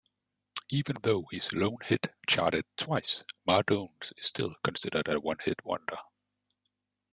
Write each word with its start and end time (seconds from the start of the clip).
Even 0.71 0.97
though 1.03 1.25
his 1.29 1.53
lone 1.53 1.77
hit 1.85 2.11
charted 2.25 2.65
twice, 2.75 3.23
Mardones 3.47 4.11
is 4.17 4.25
still 4.25 4.55
considered 4.63 5.07
a 5.07 5.19
one-hit 5.19 5.63
wonder. 5.63 5.99